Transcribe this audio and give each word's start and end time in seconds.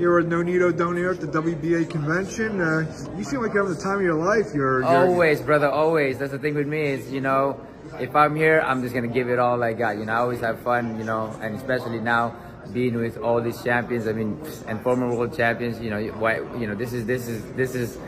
Here 0.00 0.18
at 0.18 0.24
Nonito 0.26 0.72
Donaire 0.72 1.12
at 1.12 1.20
the 1.20 1.26
WBA 1.26 1.90
convention. 1.90 2.58
Uh, 2.62 2.90
you 3.18 3.22
seem 3.22 3.42
like 3.42 3.52
you're 3.52 3.62
having 3.62 3.76
the 3.76 3.82
time 3.82 3.96
of 3.96 4.02
your 4.02 4.14
life. 4.14 4.54
You're, 4.54 4.80
you're 4.80 4.88
Always, 4.88 5.42
brother, 5.42 5.68
always. 5.68 6.18
That's 6.18 6.32
the 6.32 6.38
thing 6.38 6.54
with 6.54 6.66
me 6.66 6.80
is, 6.92 7.12
you 7.12 7.20
know, 7.20 7.60
if 7.98 8.16
I'm 8.16 8.34
here, 8.34 8.62
I'm 8.62 8.80
just 8.80 8.94
gonna 8.94 9.08
give 9.08 9.28
it 9.28 9.38
all 9.38 9.62
I 9.62 9.74
got. 9.74 9.98
You 9.98 10.06
know, 10.06 10.14
I 10.14 10.16
always 10.16 10.40
have 10.40 10.58
fun, 10.60 10.98
you 10.98 11.04
know, 11.04 11.26
and 11.42 11.54
especially 11.54 12.00
now 12.00 12.34
being 12.72 12.94
with 12.94 13.18
all 13.18 13.42
these 13.42 13.62
champions. 13.62 14.06
I 14.06 14.14
mean, 14.14 14.40
and 14.66 14.80
former 14.80 15.14
world 15.14 15.36
champions. 15.36 15.78
You 15.78 15.90
know, 15.90 16.00
why, 16.12 16.36
you 16.58 16.66
know, 16.66 16.74
this 16.74 16.94
is 16.94 17.04
this 17.04 17.28
is 17.28 17.44
this 17.52 17.74
is 17.74 17.98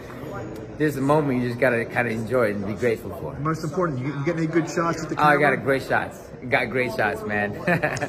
this 0.79 0.93
is 0.93 0.97
a 0.97 1.01
moment 1.01 1.43
you 1.43 1.49
just 1.49 1.61
gotta 1.61 1.85
kind 1.85 2.09
of 2.09 2.15
enjoy 2.15 2.51
it 2.51 2.57
and 2.57 2.67
be 2.67 2.75
grateful 2.75 3.11
for. 3.17 3.39
most 3.41 3.65
important. 3.65 3.99
You, 4.01 4.07
you 4.07 4.25
getting 4.25 4.45
any 4.45 4.47
good 4.47 4.69
shots 4.69 5.03
at 5.03 5.09
the 5.09 5.17
Oh, 5.21 5.25
I 5.25 5.37
got 5.37 5.53
a 5.53 5.57
great 5.57 5.83
shots. 5.83 6.19
Got 6.49 6.71
great 6.71 6.93
shots, 6.95 7.23
man. 7.23 7.55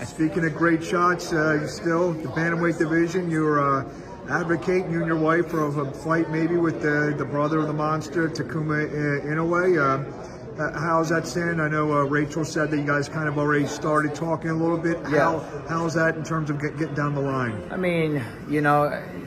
Speaking 0.06 0.46
of 0.46 0.56
great 0.56 0.84
shots, 0.84 1.32
uh, 1.34 1.60
you 1.62 1.68
still 1.68 2.14
the 2.14 2.30
bantamweight 2.30 2.78
division. 2.78 3.30
You're 3.30 3.60
uh, 3.60 3.90
advocating 4.30 4.92
you 4.92 5.00
and 5.00 5.08
your 5.08 5.20
wife 5.20 5.50
for 5.50 5.68
a 5.68 5.92
fight 5.94 6.30
maybe 6.30 6.56
with 6.56 6.82
the, 6.82 7.14
the 7.18 7.26
brother 7.26 7.60
of 7.60 7.68
the 7.68 7.74
monster, 7.74 8.30
Takuma 8.30 8.90
Inoue. 9.24 9.78
Uh, 9.80 10.33
uh, 10.60 10.72
how's 10.80 11.10
that 11.10 11.26
stand? 11.28 11.62
I 11.62 11.68
know 11.68 11.92
uh, 11.94 12.04
Rachel 12.04 12.46
said 12.46 12.72
that 12.72 12.78
you 12.78 12.86
guys 12.86 13.10
kind 13.10 13.28
of 13.28 13.38
already 13.38 13.66
started 13.68 14.14
talking 14.16 14.50
a 14.50 14.56
little 14.56 14.78
bit. 14.78 14.98
Yeah. 15.10 15.20
How 15.20 15.40
how's 15.68 15.94
that 15.96 16.16
in 16.16 16.24
terms 16.24 16.50
of 16.50 16.60
get, 16.60 16.78
getting 16.78 16.96
down 16.96 17.16
the 17.16 17.22
line? 17.22 17.68
I 17.72 17.78
mean, 17.78 18.24
you 18.50 18.62
know, 18.62 18.84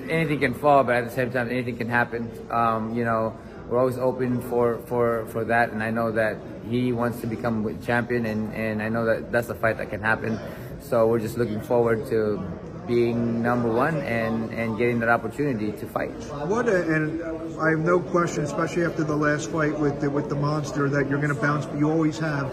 anything 0.08 0.40
can 0.40 0.54
fall, 0.54 0.84
but 0.84 0.96
at 0.96 1.04
the 1.04 1.10
same 1.10 1.32
time, 1.32 1.50
anything 1.50 1.76
can 1.76 1.88
happen. 1.88 2.30
Um, 2.50 2.94
you 2.96 3.04
know, 3.04 3.36
we're 3.68 3.78
always 3.78 3.98
open 3.98 4.40
for, 4.42 4.78
for, 4.86 5.26
for 5.26 5.44
that, 5.44 5.70
and 5.70 5.82
I 5.82 5.90
know 5.90 6.12
that 6.12 6.38
he 6.68 6.92
wants 6.92 7.20
to 7.20 7.26
become 7.26 7.80
champion, 7.82 8.26
and, 8.26 8.54
and 8.54 8.82
I 8.82 8.88
know 8.88 9.04
that 9.06 9.32
that's 9.32 9.48
a 9.48 9.54
fight 9.54 9.78
that 9.78 9.90
can 9.90 10.00
happen. 10.00 10.38
So 10.80 11.08
we're 11.08 11.18
just 11.18 11.36
looking 11.36 11.60
forward 11.60 12.06
to 12.06 12.40
being 12.86 13.42
number 13.42 13.70
one 13.70 13.96
and, 13.96 14.52
and 14.52 14.78
getting 14.78 15.00
that 15.00 15.08
opportunity 15.08 15.72
to 15.72 15.86
fight. 15.86 16.12
What 16.46 16.68
a, 16.68 16.82
and 16.82 17.22
I 17.60 17.70
have 17.70 17.80
no 17.80 18.00
question, 18.00 18.44
especially 18.44 18.84
after 18.84 19.04
the 19.04 19.16
last 19.16 19.50
fight 19.50 19.78
with 19.78 20.00
the, 20.00 20.10
with 20.10 20.28
the 20.28 20.34
monster, 20.34 20.88
that 20.88 21.08
you're 21.08 21.18
going 21.18 21.34
to 21.34 21.40
bounce. 21.40 21.66
But 21.66 21.78
you 21.78 21.90
always 21.90 22.18
have. 22.18 22.46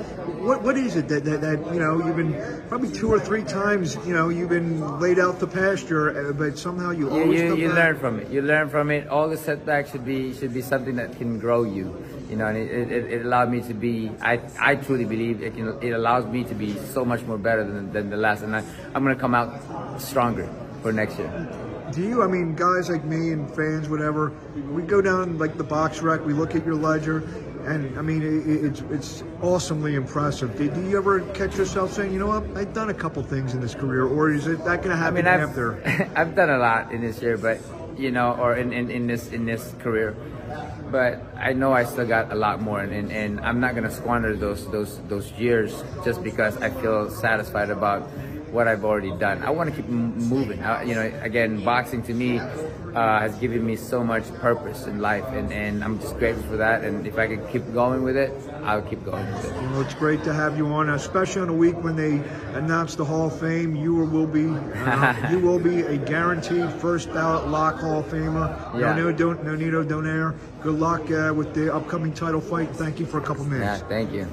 What 0.43 0.61
what 0.61 0.77
is 0.77 0.95
it 0.95 1.07
that, 1.07 1.23
that 1.23 1.41
that 1.41 1.73
you 1.73 1.79
know 1.79 2.05
you've 2.05 2.17
been 2.17 2.63
probably 2.67 2.91
two 2.91 3.09
or 3.11 3.19
three 3.19 3.43
times 3.43 3.95
you 4.05 4.13
know 4.13 4.27
you've 4.29 4.49
been 4.49 4.99
laid 4.99 5.19
out 5.19 5.39
the 5.39 5.47
pasture, 5.47 6.29
uh, 6.29 6.33
but 6.33 6.57
somehow 6.57 6.91
you 6.91 7.09
always 7.09 7.39
you, 7.39 7.55
you 7.55 7.67
back. 7.69 7.77
learn 7.77 7.99
from 7.99 8.19
it. 8.19 8.29
You 8.29 8.41
learn 8.41 8.69
from 8.69 8.91
it. 8.91 9.07
All 9.07 9.29
the 9.29 9.37
setbacks 9.37 9.91
should 9.91 10.05
be 10.05 10.33
should 10.35 10.53
be 10.53 10.61
something 10.61 10.95
that 10.97 11.17
can 11.17 11.39
grow 11.39 11.63
you. 11.63 11.95
You 12.29 12.37
know, 12.39 12.47
and 12.47 12.57
it, 12.57 12.91
it, 12.91 13.11
it 13.11 13.25
allowed 13.25 13.51
me 13.51 13.61
to 13.61 13.73
be. 13.73 14.09
I, 14.19 14.41
I 14.59 14.75
truly 14.75 15.05
believe 15.05 15.43
it 15.43 15.55
can. 15.55 15.77
It 15.81 15.91
allows 15.91 16.25
me 16.25 16.43
to 16.45 16.55
be 16.55 16.75
so 16.77 17.05
much 17.05 17.21
more 17.21 17.37
better 17.37 17.63
than, 17.63 17.93
than 17.93 18.09
the 18.09 18.17
last, 18.17 18.41
and 18.41 18.55
I, 18.55 18.63
I'm 18.95 19.03
gonna 19.03 19.15
come 19.15 19.35
out 19.35 20.01
stronger 20.23 20.49
for 20.81 20.93
next 20.93 21.17
year. 21.17 21.49
Do 21.91 22.01
you? 22.01 22.23
I 22.23 22.27
mean, 22.27 22.55
guys 22.55 22.89
like 22.89 23.03
me 23.03 23.33
and 23.33 23.53
fans, 23.55 23.89
whatever, 23.89 24.31
we 24.71 24.81
go 24.81 25.01
down 25.01 25.37
like 25.37 25.57
the 25.57 25.65
BoxRec, 25.65 26.25
we 26.25 26.33
look 26.33 26.55
at 26.55 26.65
your 26.65 26.75
ledger, 26.75 27.17
and 27.67 27.97
I 27.99 28.01
mean, 28.01 28.21
it, 28.23 28.65
it's 28.65 28.81
it's 28.89 29.23
awesomely 29.41 29.95
impressive. 29.95 30.57
Did, 30.57 30.73
do 30.73 30.81
you 30.89 30.97
ever 30.97 31.21
catch 31.33 31.57
yourself 31.57 31.91
saying, 31.91 32.13
you 32.13 32.19
know 32.19 32.27
what, 32.27 32.43
I've 32.57 32.73
done 32.73 32.89
a 32.89 32.93
couple 32.93 33.21
things 33.21 33.53
in 33.53 33.59
this 33.59 33.75
career, 33.75 34.05
or 34.05 34.31
is 34.31 34.47
it 34.47 34.63
that 34.65 34.81
going 34.81 34.89
to 34.89 34.95
I 34.95 34.97
happen 34.97 35.25
mean, 35.25 35.27
I've, 35.27 35.49
after? 35.49 36.09
I've 36.15 36.35
done 36.35 36.49
a 36.49 36.57
lot 36.57 36.91
in 36.91 37.01
this 37.01 37.21
year, 37.21 37.37
but 37.37 37.59
you 37.97 38.09
know, 38.09 38.33
or 38.39 38.55
in, 38.55 38.71
in, 38.73 38.89
in 38.89 39.07
this 39.07 39.27
in 39.27 39.45
this 39.45 39.75
career. 39.79 40.15
But 40.89 41.21
I 41.37 41.53
know 41.53 41.73
I 41.73 41.83
still 41.83 42.07
got 42.07 42.31
a 42.31 42.35
lot 42.35 42.61
more, 42.61 42.79
and, 42.79 42.93
and, 42.93 43.11
and 43.11 43.39
I'm 43.41 43.59
not 43.59 43.75
gonna 43.75 43.91
squander 43.91 44.35
those 44.35 44.69
those 44.71 44.99
those 45.09 45.31
years 45.33 45.83
just 46.05 46.23
because 46.23 46.57
I 46.57 46.69
feel 46.69 47.09
satisfied 47.09 47.69
about 47.69 48.07
what 48.53 48.67
I've 48.67 48.85
already 48.85 49.11
done. 49.17 49.41
I 49.43 49.49
want 49.49 49.69
to 49.71 49.75
keep 49.75 49.89
m- 49.89 50.15
moving. 50.29 50.63
I, 50.63 50.83
you 50.83 50.93
know, 50.93 51.11
again, 51.21 51.63
boxing 51.65 52.03
to 52.03 52.13
me 52.13 52.37
uh, 52.39 53.19
has 53.19 53.35
given 53.39 53.65
me 53.65 53.75
so 53.75 54.03
much 54.03 54.31
purpose 54.35 54.85
in 54.85 54.99
life, 54.99 55.25
and, 55.29 55.51
and 55.51 55.83
I'm 55.83 55.99
just 55.99 56.17
grateful 56.19 56.43
for 56.43 56.57
that. 56.57 56.83
And 56.83 57.07
if 57.07 57.17
I 57.17 57.25
could 57.27 57.49
keep 57.49 57.73
going 57.73 58.03
with 58.03 58.15
it, 58.15 58.31
I'll 58.63 58.83
keep 58.83 59.03
going 59.03 59.25
with 59.33 59.45
it. 59.45 59.51
Well, 59.53 59.81
it's 59.81 59.95
great 59.95 60.23
to 60.25 60.33
have 60.33 60.55
you 60.55 60.67
on, 60.67 60.89
especially 60.89 61.41
on 61.41 61.49
a 61.49 61.53
week 61.53 61.75
when 61.83 61.95
they 61.95 62.21
announce 62.55 62.93
the 62.95 63.03
Hall 63.03 63.27
of 63.27 63.39
Fame. 63.39 63.75
You 63.75 63.95
will 63.95 64.27
be 64.27 64.45
uh, 64.85 65.31
you 65.31 65.39
will 65.39 65.59
be 65.59 65.81
a 65.81 65.97
guaranteed 65.97 66.71
first 66.73 67.11
ballot 67.11 67.47
lock 67.47 67.79
Hall 67.79 67.99
of 67.99 68.05
Famer. 68.05 68.47
Yeah. 68.79 68.93
No, 68.93 69.09
no, 69.09 69.11
don't, 69.11 69.43
Nonito 69.43 69.83
Donaire. 69.83 70.35
Good 70.61 70.79
luck 70.79 71.09
uh, 71.11 71.33
with 71.33 71.53
the 71.55 71.73
upcoming 71.73 72.13
title 72.13 72.39
fight. 72.39 72.69
Thank 72.75 72.99
you 72.99 73.05
for 73.07 73.17
a 73.17 73.21
couple 73.21 73.43
minutes. 73.45 73.81
Yeah, 73.81 73.87
thank 73.89 74.11
you. 74.13 74.27